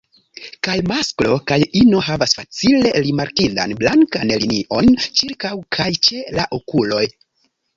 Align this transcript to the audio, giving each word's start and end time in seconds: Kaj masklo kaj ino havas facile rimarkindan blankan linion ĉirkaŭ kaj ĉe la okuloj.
Kaj 0.67 0.75
masklo 0.91 1.35
kaj 1.51 1.57
ino 1.81 1.99
havas 2.07 2.33
facile 2.39 2.93
rimarkindan 3.07 3.75
blankan 3.83 4.35
linion 4.45 4.91
ĉirkaŭ 5.21 5.53
kaj 5.79 5.89
ĉe 6.09 6.27
la 6.41 6.49
okuloj. 6.59 7.05